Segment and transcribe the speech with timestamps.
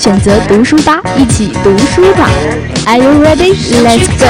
[0.00, 2.30] 选择读书吧，一起读书吧。
[2.86, 3.54] Are you ready?
[3.84, 4.24] Let's go.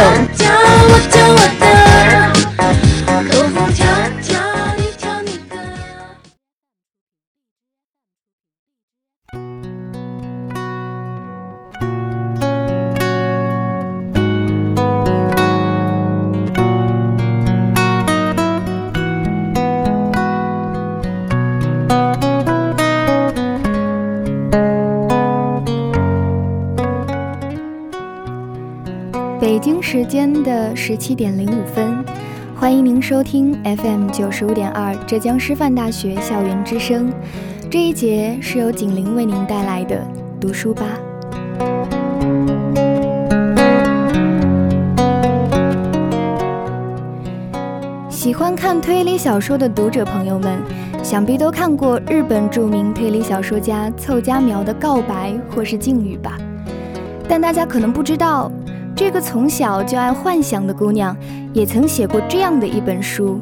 [29.93, 32.05] 时间的十七点零五分，
[32.55, 37.13] 欢迎您收听 FM 九十五点二浙江师范大学校园之声。
[37.69, 40.01] 这一节是由景玲为您带来的
[40.41, 40.85] 读书吧。
[48.09, 50.57] 喜欢看推理小说的读者朋友们，
[51.03, 56.39] 想必都看过日本著名推理小说家凑佳苗的告白或是敬语吧？
[57.29, 58.49] 但大家可能不知道。
[59.01, 61.17] 这个从小就爱幻想的姑娘，
[61.55, 63.41] 也曾写过这样的一本书，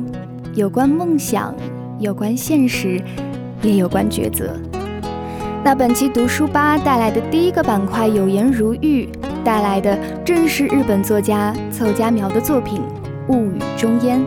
[0.55, 1.53] 有关梦想，
[1.99, 3.03] 有关现实，
[3.61, 4.55] 也有关抉择。
[5.65, 9.09] 那本期读书吧带来的第一个板块“有言如玉”，
[9.43, 12.81] 带来的正是日本作家凑佳苗的作品
[13.33, 14.21] 《物语中烟》，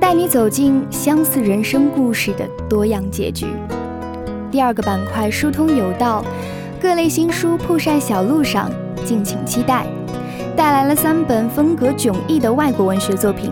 [0.00, 3.46] 带你走进相似人生故事的多样结局。
[4.50, 6.24] 第二个板块“疏通有道”，
[6.82, 8.68] 各类新书铺晒小路上，
[9.04, 9.86] 敬请期待。
[10.56, 13.50] 带来了三本风格迥异的外国文学作品。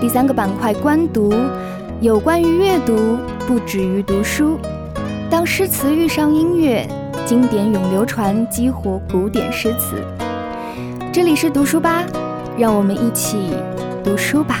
[0.00, 1.34] 第三个板块“观读”，
[2.00, 4.56] 有关于阅读，不止于读书。
[5.28, 6.88] 当诗词遇上音乐，
[7.26, 9.96] 经典永流传，激活古典诗词。
[11.12, 12.04] 这里是读书吧，
[12.56, 13.50] 让我们一起
[14.04, 14.60] 读书吧。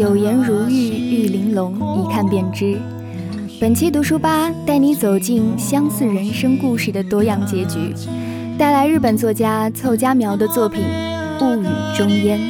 [0.00, 2.74] 有颜如玉，玉玲珑，一看便知。
[3.60, 7.92] 本期读书吧带你走进相似人生故事的多样结局，
[8.56, 10.80] 带来日本作家凑佳苗的作品
[11.44, 12.40] 《物语中烟》。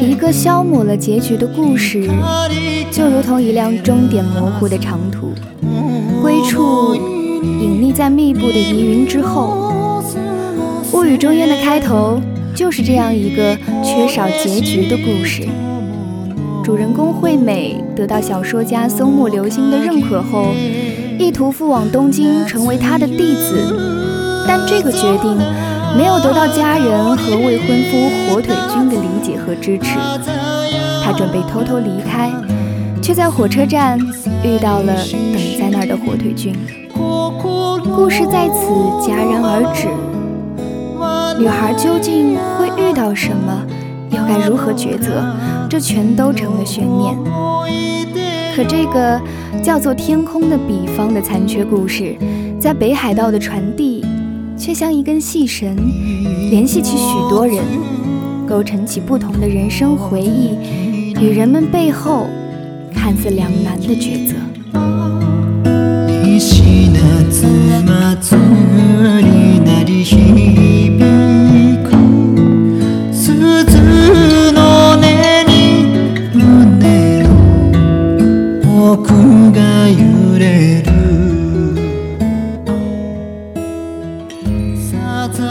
[0.00, 2.08] 一个消磨了结局的故事，
[2.90, 5.34] 就如同一辆终点模糊的长途。
[6.36, 9.72] 一处隐匿在密布的疑云之后，
[10.96, 12.20] 《物语中烟》的开头
[12.54, 15.48] 就是这样一个缺少结局的故事。
[16.62, 20.48] 主人公惠美得到小说家松木流星的认可后，
[21.18, 23.74] 意图赴往东京成为他的弟子，
[24.46, 25.38] 但这个决定
[25.96, 29.96] 没有得到家人和未婚夫火腿君的理解和支持。
[31.02, 32.30] 他准备偷偷离开。
[33.02, 33.96] 却在火车站
[34.42, 34.92] 遇到了
[35.32, 35.40] 等
[35.86, 36.52] 的火腿菌，
[36.92, 38.54] 故事在此
[39.00, 39.88] 戛然而止。
[41.40, 43.64] 女孩究竟会遇到什么，
[44.10, 45.24] 又该如何抉择？
[45.68, 47.14] 这全都成了悬念。
[48.54, 49.20] 可这个
[49.62, 52.16] 叫做天空的彼方的残缺故事，
[52.58, 54.04] 在北海道的传递，
[54.56, 55.76] 却像一根细绳，
[56.50, 57.62] 联系起许多人，
[58.48, 60.56] 构成起不同的人生回忆，
[61.20, 62.26] 与人们背后。
[62.98, 64.34] 看似两难的抉择。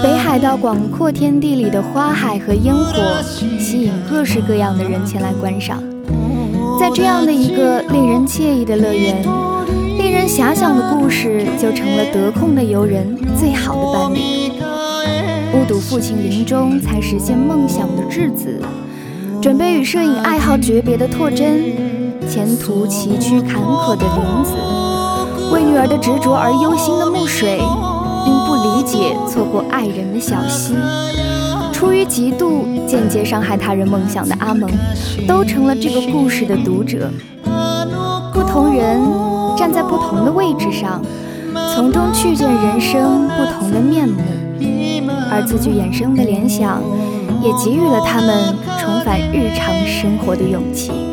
[0.04, 2.94] 北海道广阔天地里的花海和烟火，
[3.60, 5.82] 吸引各式各样的人前来观赏。
[6.80, 9.24] 在这样的一个令人惬意的乐园，
[10.26, 14.20] 人遐想的故事就成了得空的游人最好的伴侣。
[15.54, 18.60] 目睹父亲临终才实现梦想的质子，
[19.40, 21.62] 准备与摄影爱好诀别的拓真，
[22.28, 24.56] 前途崎岖坎坷的林子，
[25.54, 27.60] 为女儿的执着而忧心的木水，
[28.26, 30.74] 因不理解错过爱人的小溪。
[31.72, 34.68] 出于嫉妒，间接伤害他人梦想的阿蒙，
[35.28, 37.12] 都成了这个故事的读者。
[38.34, 39.00] 不同人
[39.66, 41.02] 站在不同的位置上，
[41.74, 44.22] 从中去见人生不同的面目，
[45.32, 46.80] 而字句衍生的联想，
[47.42, 51.05] 也给予了他们重返日常生活的勇气。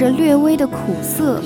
[0.00, 1.42] 着略微的苦涩，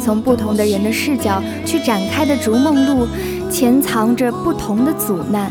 [0.00, 3.06] 从不同的人的视角去展开的逐梦路，
[3.48, 5.48] 潜藏着不同的阻难。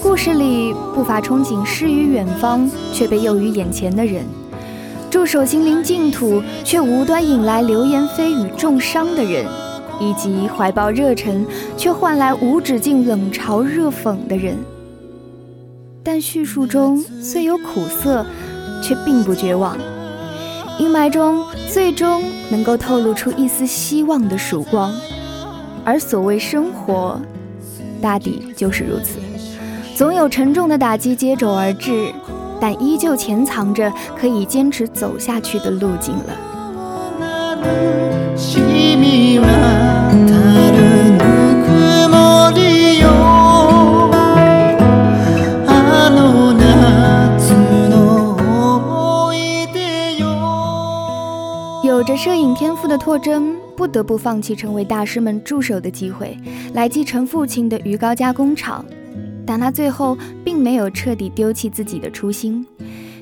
[0.00, 4.22] 故事里不乏憧憬诗与远方，却被囿于眼前的人；
[5.10, 9.44] 驻守心灵净土，却无端引来流言蜚语重伤的人；
[9.98, 11.44] 以及怀抱热忱，
[11.76, 14.56] 却换来无止境冷嘲热讽的人。
[16.04, 18.24] 但叙述中虽有苦涩，
[18.80, 19.76] 却并不绝望。
[20.78, 21.42] 阴霾中，
[21.72, 24.92] 最终能够透露出一丝希望的曙光，
[25.84, 27.18] 而所谓生活，
[28.00, 29.18] 大抵就是如此。
[29.94, 32.12] 总有沉重的打击接踵而至，
[32.60, 36.36] 但依旧潜藏着可以坚持走下去的路径了。
[51.86, 56.36] 有着摄影天赋的拓真，不得不放弃成为大师们助手的机会，
[56.74, 58.84] 来继承父亲的鱼糕加工厂。
[59.46, 62.66] 但他最后并没有彻底丢弃自己的初心，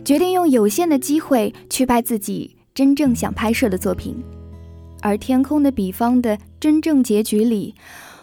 [0.02, 4.16] 决定用有限的机会去拍自己真正想拍摄的作品。
[5.02, 7.74] 而《天空的彼方》的真正结局里，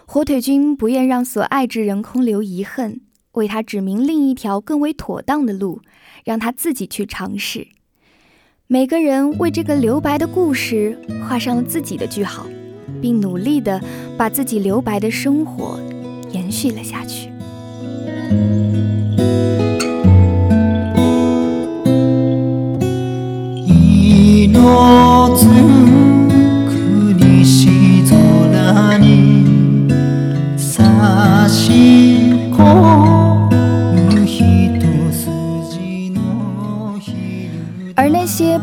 [0.07, 2.99] 火腿君不愿让所爱之人空留遗恨，
[3.33, 5.81] 为他指明另一条更为妥当的路，
[6.25, 7.67] 让他自己去尝试。
[8.73, 10.97] 每个人为这个留白的故事
[11.27, 12.45] 画上了自己的句号，
[13.01, 13.81] 并努力地
[14.17, 15.77] 把自己留白的生活
[16.31, 17.29] 延续了下去。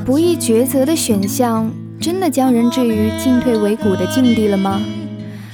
[0.08, 1.70] 不易抉择的选项，
[2.00, 4.80] 真的将人置于进退维谷的境地了吗？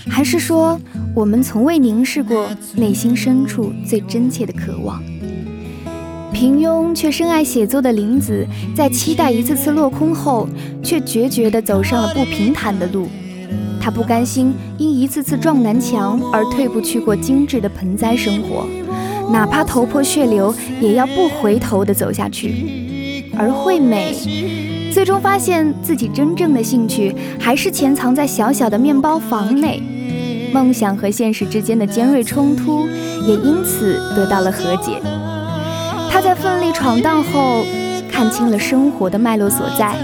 [0.09, 0.81] 还是说，
[1.13, 2.47] 我们从未凝视过
[2.77, 5.03] 内心深处最真切的渴望？
[6.33, 8.47] 平庸却深爱写作的林子，
[8.77, 10.49] 在期待一次次落空后，
[10.85, 13.09] 却决绝地走上了不平坦的路。
[13.81, 18.65] 他不甘心因一次次撞南墙而退步去过精致的盆栽生活，
[19.33, 22.84] 哪怕头破血流，也要不回头地走下去。
[23.37, 24.15] 而惠美
[24.93, 29.83] 最终发现自己真正的兴趣还是潜藏在小小的面包房内，
[30.53, 32.87] 梦想和现实之间的尖锐冲突
[33.27, 35.01] 也因此得到了和解。
[36.11, 37.65] 他在奋力闯荡后
[38.09, 39.97] 看清了生活的脉络所在，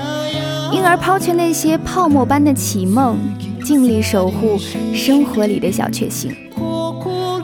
[0.72, 3.16] 因而抛却那些泡沫般的绮梦，
[3.64, 4.58] 尽力守护
[4.92, 6.34] 生活里的小确幸。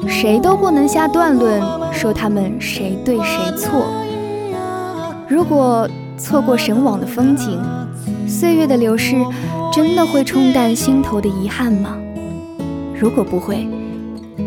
[0.09, 1.62] 谁都不能下断论
[1.93, 3.87] 说他们谁对谁错。
[5.28, 7.61] 如果错过神往的风景，
[8.28, 9.16] 岁月的流逝
[9.73, 11.97] 真的会冲淡心头的遗憾吗？
[12.99, 13.66] 如果不会，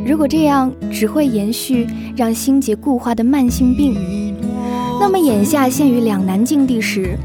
[0.05, 3.93] 如果这样只会延续让心结固化的慢性病，
[5.01, 7.17] 那么眼下陷于两难境地时，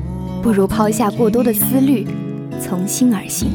[0.42, 2.06] 不如抛下过多的思虑，
[2.61, 3.49] 从心而行。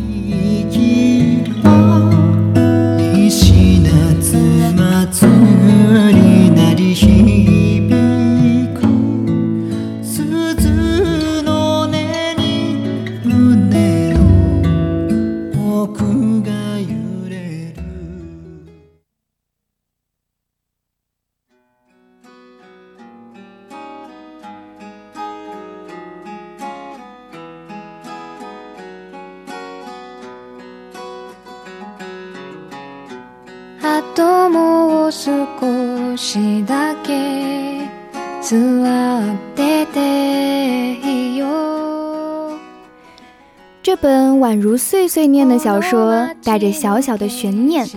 [43.82, 47.88] 这本宛如碎碎念的小说，带着小小的悬念，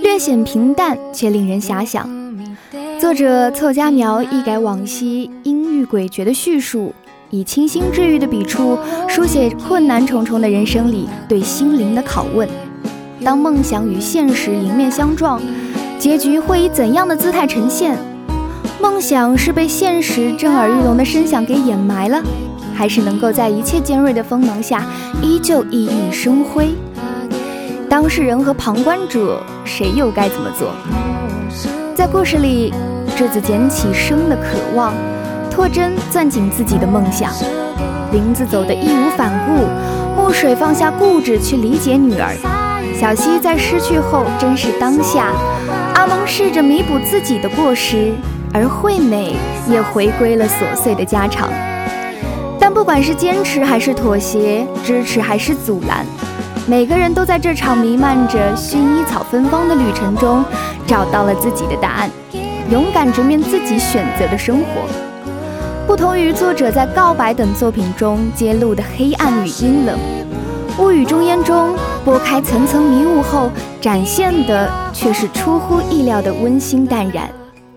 [0.00, 2.08] 略显平淡却令人遐想。
[2.98, 6.94] 作者凑佳苗一改往昔阴郁诡谲的叙述，
[7.28, 12.48] 以清新治愈的笔触，书写困难重重的人生里对心灵的拷问。
[13.24, 15.40] 当梦想与现实迎面相撞，
[16.06, 17.98] 结局会以怎样的姿态呈现？
[18.80, 22.22] 梦想是被现实震耳欲聋的声响给掩埋了？
[22.72, 24.86] 还是能够在一切尖锐的锋芒下
[25.20, 26.68] 依旧熠熠生辉。
[27.90, 30.70] 当事人和旁观者，谁又该怎么做？
[31.92, 32.72] 在故事里，
[33.16, 34.94] 智子捡起生的渴望，
[35.50, 37.32] 拓真攥紧自己的梦想，
[38.12, 42.32] 林子走得义无反顾，墨水放下固执去理解女儿。
[42.94, 45.32] 小溪在失去后珍视当下，
[45.96, 48.12] 阿蒙试着弥补自己的过失，
[48.52, 49.34] 而惠美
[49.66, 51.48] 也回归了琐碎的家常。
[52.60, 56.04] 但不管是坚持还是妥协，支持还是阻拦，
[56.66, 60.44] 每个人都在这场弥漫着薰衣草芬芳的旅程中，
[60.86, 62.10] 找到了自己的答案，
[62.70, 64.66] 勇敢直面自己选择的生活。
[65.86, 69.98] 不同于作者在《告白》等作品中揭露的黑暗与阴冷，
[70.78, 77.30] 《雾雨中烟》中拨开层层迷雾后展现的却是出乎意料的温馨淡然，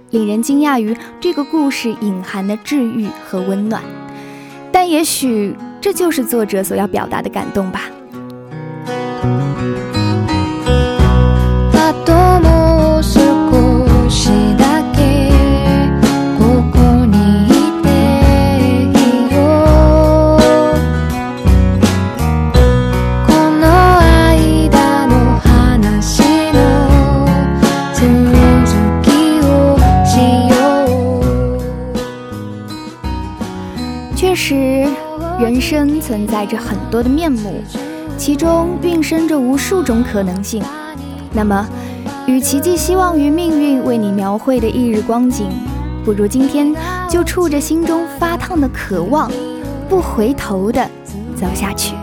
[0.09, 3.81] 令人惊讶于这个故事隐含的治愈和温暖。
[4.69, 7.83] 但也许这就是作者所要表达的感动吧。
[36.09, 37.61] 存在着很多的面目，
[38.17, 40.63] 其中蕴生着无数种可能性。
[41.31, 41.69] 那么，
[42.25, 45.51] 与其寄希望于命运为你描绘的一日光景，
[46.03, 46.73] 不如今天
[47.07, 49.31] 就触着心中发烫的渴望，
[49.87, 50.83] 不回头的
[51.35, 51.93] 走下去。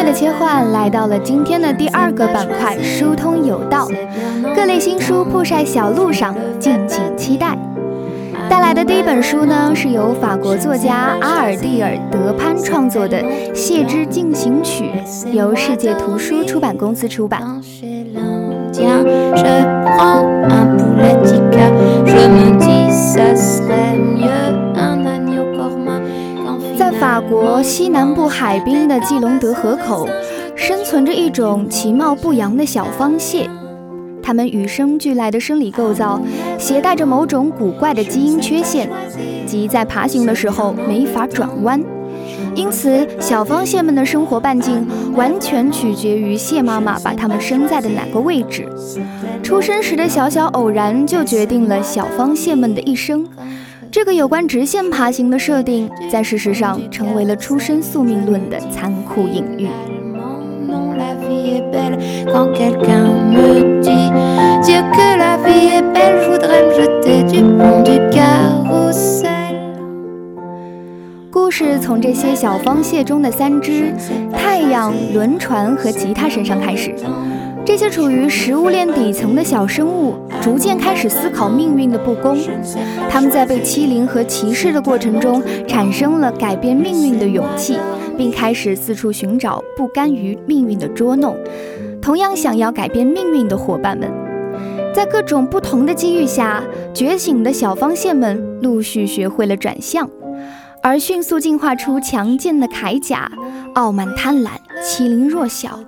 [0.00, 3.86] 乐的切换，来到了今天的第二个板块——疏通有道，
[4.56, 7.54] 各类新书铺晒小路上，敬请期待。
[8.48, 13.22] 带来的第一本书呢，是由法国作家阿尔蒂尔·德潘创作的
[13.54, 14.90] 《谢之进行曲》，
[15.32, 17.42] 由世界图书出版公司出版。
[27.40, 30.06] 国西南部海滨的季隆德河口，
[30.54, 33.48] 生存着一种其貌不扬的小方蟹。
[34.22, 36.20] 它们与生俱来的生理构造
[36.58, 38.90] 携带着某种古怪的基因缺陷，
[39.46, 41.82] 即在爬行的时候没法转弯。
[42.54, 48.68] 因此，小方蟹们的生活半径完全取决于蟹妈妈把它们生在的哪个位置。
[49.42, 53.26] 出生时的小小偶然就决定了小方蟹们的一生。
[53.90, 59.68] 这个有关直线爬行的设定，在事实上成为了出生宿命论的残酷隐喻。
[71.32, 73.92] 故事从这些小方蟹中的三只——
[74.32, 76.94] 太阳、轮船和吉他身上开始。
[77.70, 82.36] 这些处于食物链底层的小生物，逐渐开始思考命运的不公。
[83.08, 87.78] 他们在被欺凌和歧视的过程中，产生了改变命运的勇气，
[88.18, 91.36] 并开始四处寻找不甘于命运的捉弄，
[92.02, 94.10] 同样想要改变命运的伙伴们。
[94.92, 100.10] 在各种不同的机遇下，觉醒的小方蟹们陆续学会了转向，
[100.82, 103.30] 而迅速进化出强健的铠甲，
[103.76, 104.48] 傲慢贪婪，
[104.82, 105.78] 欺凌弱小。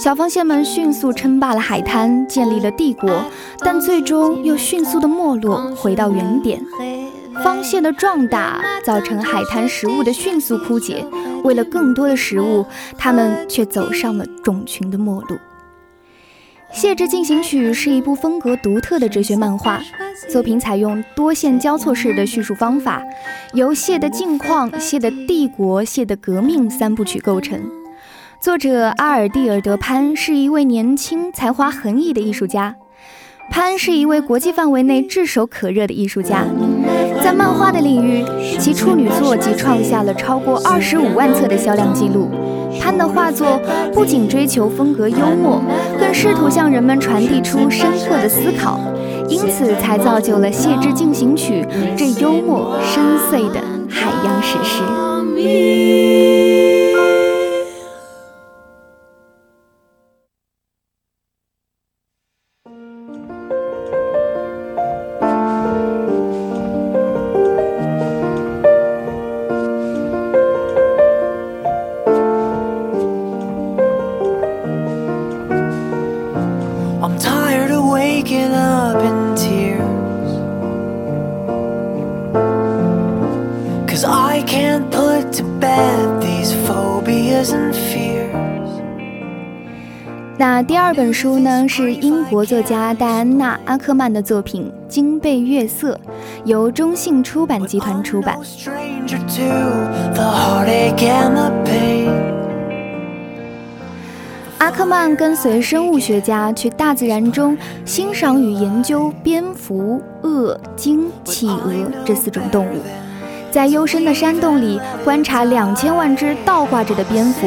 [0.00, 3.22] 小方蟹们迅速称霸了海滩，建立了帝国，
[3.58, 6.58] 但最终又迅速的没落，回到原点。
[7.44, 11.04] 方蟹的壮大造成海滩食物的迅速枯竭，
[11.44, 12.64] 为了更多的食物，
[12.96, 15.34] 它们却走上了种群的末路。
[16.72, 19.82] 《蟹之进行曲》是一部风格独特的哲学漫画
[20.30, 23.02] 作品，采用多线交错式的叙述方法，
[23.52, 27.60] 由蟹的境况、蟹的帝国、蟹的革命三部曲构成。
[28.40, 32.74] 作者阿尔蒂尔德潘是一位年轻、才华横溢的艺术家。
[33.50, 36.46] 潘是一位国际范围内炙手可热的艺术家，
[37.22, 38.24] 在漫画的领域，
[38.58, 42.30] 其处女作即创下了超过二十五万册的销量记录。
[42.80, 43.60] 潘的画作
[43.92, 45.60] 不仅追求风格幽默，
[45.98, 48.80] 更试图向人们传递出深刻的思考，
[49.28, 51.62] 因此才造就了《谢之进行曲》
[51.94, 54.82] 这幽默深邃的海洋史诗。
[90.90, 95.94] 二本书呢，是英国作家戴安娜·阿克曼的作品《金贝月色》，
[96.44, 98.36] 由中信出版集团出版。
[104.58, 111.72] 阿克曼跟随生物学家去大自然中欣赏与研究蝙蝠、鳄、鲸、企鹅
[112.04, 112.80] 这四种动物。
[113.52, 117.46] 在幽深的山洞里观察两千万只倒挂着的蝙蝠，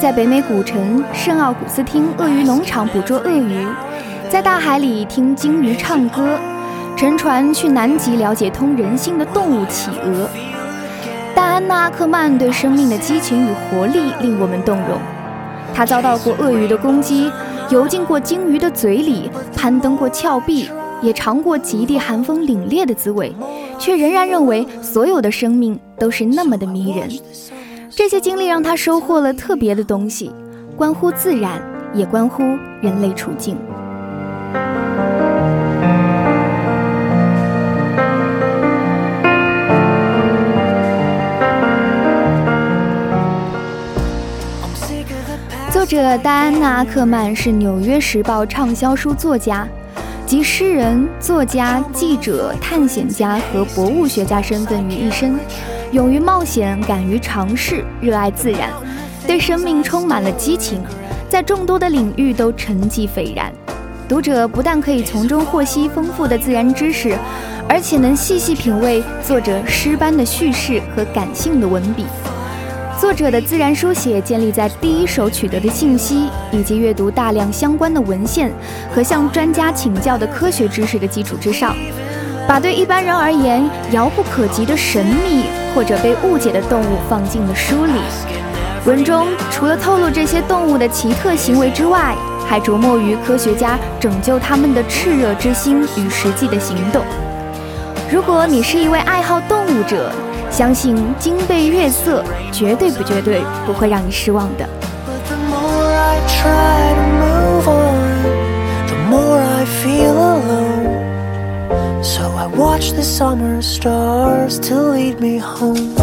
[0.00, 3.66] 在北美古城圣奥古斯汀鳄鱼农场捕捉鳄鱼，
[4.30, 6.38] 在大海里听鲸鱼唱歌，
[6.96, 10.26] 乘船去南极了解通人性的动物企鹅。
[11.34, 14.98] 戴安娜·阿克曼对生命的激情与活力令我们动容。
[15.74, 17.30] 她遭到过鳄鱼的攻击，
[17.68, 20.70] 游进过鲸鱼的嘴里，攀登过峭壁，
[21.02, 23.36] 也尝过极地寒风凛冽的滋味。
[23.78, 27.06] 却仍然认为所有的生命都是那么的迷人。
[28.00, 30.32] 这些经历让他收获了特别的东西，
[30.74, 31.60] 关乎自然，
[31.92, 32.42] 也关乎
[32.80, 33.58] 人类处境。
[45.70, 49.68] 作者戴安娜·阿克曼是《纽约时报》畅销书作家。
[50.24, 55.36] 集诗人、作家、记者、探险家和博物学家身份于一身，
[55.92, 58.70] 勇于冒险，敢于尝试，热爱自然，
[59.26, 60.80] 对生命充满了激情，
[61.28, 63.52] 在众多的领域都成绩斐然。
[64.08, 67.18] 读者不但可以从中获悉丰富的自然知识，
[67.68, 72.06] 而且能细细品味作者诗般的叙事和感性的文笔。
[73.00, 78.52] 作者的自然书写建立在第一手取得的信息，以及阅读大量相关的文献
[78.94, 81.74] 和向专家请教的科学知识的基础之上，
[82.46, 87.92] 把对一般人而言遥不可及的神秘或者被误解的动物放进了书里。
[88.86, 92.16] 文中除了透露这些动物的奇特行为之外，
[92.48, 97.04] 还着墨于科学家拯救它们的炽热之心与实际的行动。
[98.10, 100.10] 如果你是一位爱好动物者，
[100.50, 104.68] 相信金贝月色绝对不绝对不会让你失望的。
[112.80, 115.94] watch the summer stars to lead me home.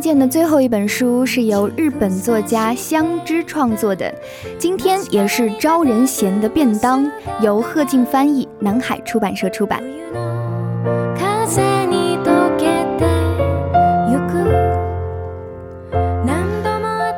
[0.00, 4.10] 推荐的最后一本书是由日本作家香知创作的，
[4.58, 7.06] 今天也是招人嫌的便当，
[7.42, 9.78] 由贺静翻译，南海出版社出版。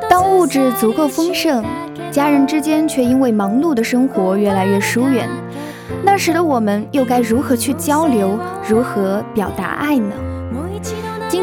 [0.09, 1.63] 当物质足够丰盛，
[2.11, 5.29] 家人之间却因为忙碌的生活越来越疏远。
[6.03, 10.13] 那时的我们又该如何去交流，如何表达爱呢？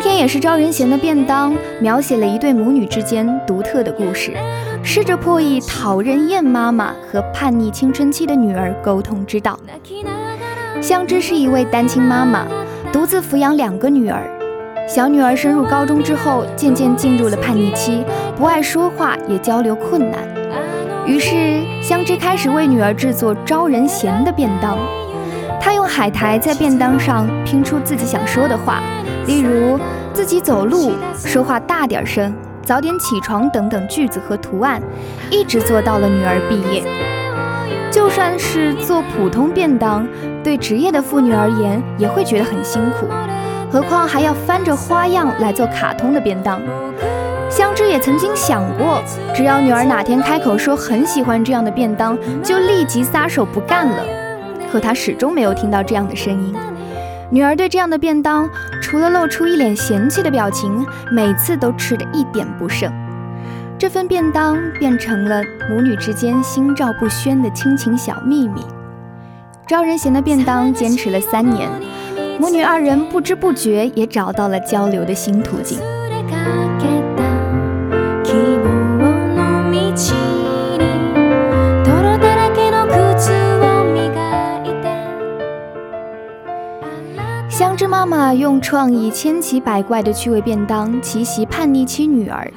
[0.03, 4.33] 今天也是招人嫌的便当，描写了一对母女之间独特的故事，
[4.83, 9.61] 试着破译讨人厌妈妈和叛逆青春期的女儿沟通之道。
[10.81, 12.47] 香芝是一位单亲妈妈，
[12.91, 14.27] 独自抚养两个女儿。
[14.89, 18.03] 小女儿升入高中之后，渐渐进入了叛逆期，
[18.35, 20.21] 不爱说话，也交流困难。
[21.05, 24.79] 于是，香芝开始为女儿制作招人嫌的便当。
[25.61, 28.83] 她用海苔在便当上拼出自己想说的话，
[29.31, 29.79] 例如
[30.13, 34.83] 自己走路、说话大点声、早点起床等等句子和图案，
[35.31, 36.83] 一直做到了女儿毕业。
[37.93, 40.05] 就算是做普通便当，
[40.43, 43.07] 对职业的妇女而言也会觉得很辛苦，
[43.71, 46.61] 何况还要翻着花样来做卡通的便当。
[47.49, 49.01] 香芝也曾经想过，
[49.33, 54.03] 只要女儿哪天开口说很喜欢这样的便当，就立即撒手不干了。
[54.73, 56.53] 可她始终没有听到这样的声音。
[57.33, 58.49] 女儿对这样的便当，
[58.91, 62.93] 除了露出一脸嫌弃的表情，每次都吃得一点不剩。
[63.79, 68.61] 这份便当变成了母女之间心照不宣的亲情小秘密。
[69.65, 71.71] 招人嫌的便当坚持了三年，
[72.41, 75.79] 母女二人不知不觉也找到了交流的新途径。
[88.01, 92.51] 妈妈用创意千奇百怪的趣味便当奇袭叛逆期女儿，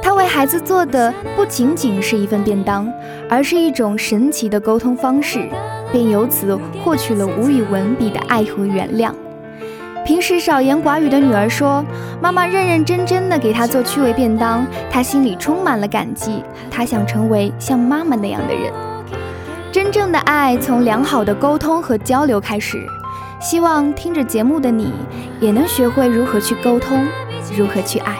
[0.00, 2.90] 她为孩子做的不仅仅是一份便当，
[3.28, 5.46] 而是一种神奇的沟通方式，
[5.92, 9.12] 便由此获取了无与伦比的爱和原谅。
[10.06, 11.84] 平时少言寡语的女儿说
[12.22, 16.42] ：“妈妈认认真真的给她做趣味便当，她心里充满了感激。
[16.70, 18.72] 她想成为像妈妈那样的人。
[19.70, 22.82] 真正的爱从良好的沟通和交流开始。”
[23.40, 24.92] 希望听着节目的你，
[25.40, 27.06] 也能学会如何去沟通，
[27.56, 28.16] 如何去爱。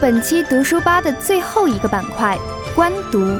[0.00, 2.34] 本期读书吧的最后一个板块——
[2.74, 3.38] 观读，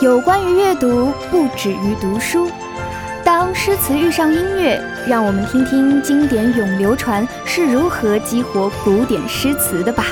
[0.00, 2.48] 有关于阅读，不止于读书。
[3.24, 10.04] 当诗词遇上音乐，让我们听听经典永流传是如何激活古典诗词的吧。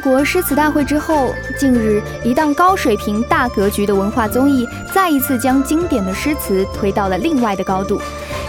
[0.00, 8.00] 国诗词大会之后，近日一档高水平、大格局的文化综艺，再一次将经典的诗词推到了另外的高度。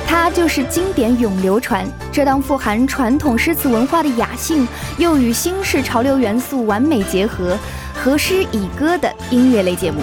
[0.07, 7.57] 它就是《经典永流传》这档富含传统诗词文化的雅兴，又与新式潮流元素完美结合，
[7.93, 10.01] 和诗以歌的音乐类节目。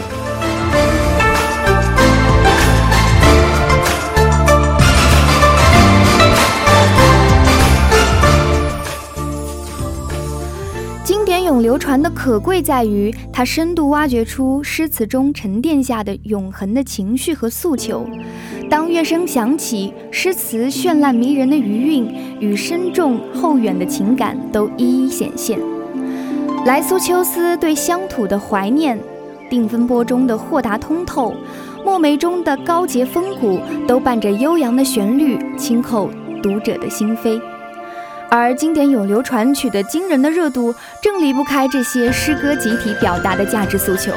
[11.67, 18.07] 流传的可贵在于，它深度挖掘出诗词中沉淀下的永恒的情绪和诉求。
[18.71, 25.59] 当乐声响起，诗词绚烂迷人的余韵与深重厚远的情感都一一显现。
[26.65, 28.97] 来苏秋思对乡土的怀念，
[29.51, 31.35] 定风波中的豁达通透，
[31.85, 36.09] 墨梅中的高洁风骨，都伴着悠扬的旋律，轻扣
[36.41, 37.41] 读者的心扉。
[38.31, 44.13] 而经典咏流传取得惊人的热度，正离不开这些诗歌集体表达的价值诉求。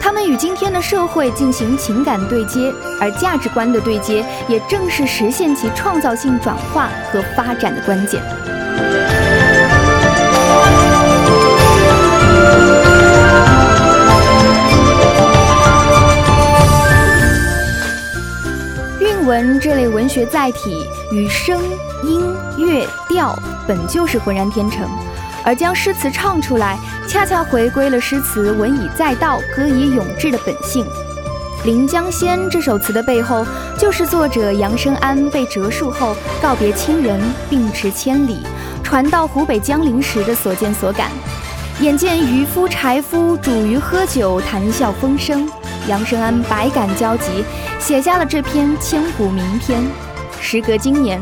[0.00, 8.20] 他们与今天的社会进行情感对接，而价值观的对接，也正是实现其创造性转化和发展的关键。
[19.30, 21.62] 文这类文学载体与声。
[22.02, 22.20] 音
[22.58, 24.90] 乐调本就是浑然天成，
[25.44, 30.84] 而将诗词唱出来，恰恰回归了诗词文以载道、歌以咏志的本性。
[31.64, 33.46] 《临江仙》这首词的背后，
[33.78, 38.40] 就是作者杨生安被折树后告别亲人，并驰千里，
[38.82, 41.08] 传到湖北江陵时的所见所感。
[41.80, 45.48] 眼见渔夫柴夫煮鱼喝酒，谈笑风生，
[45.88, 47.44] 杨生安百感交集，
[47.78, 49.82] 写下了这篇千古名篇。
[50.40, 51.20] 时隔今年，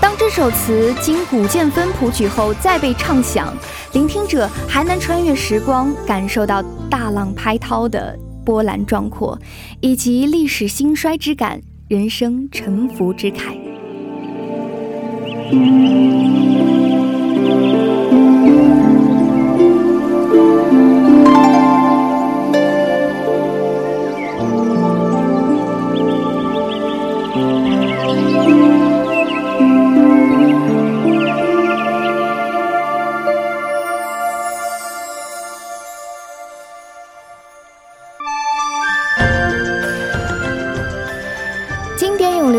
[0.00, 3.52] 当这首词经古剑分谱曲后再被唱响，
[3.92, 8.18] 聆听者还能穿越时光，感受到大浪拍涛的。
[8.42, 9.38] 波澜壮阔，
[9.80, 13.54] 以及历史兴衰之感，人生沉浮之慨。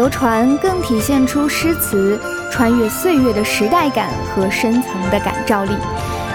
[0.02, 2.20] 流传更体现出诗词
[2.52, 5.78] 穿越岁月的时代感和深层的感召力，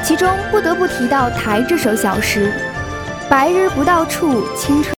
[0.05, 2.52] 其中不得不提到《台》这首小诗：
[3.29, 4.95] 白日不到处，青春。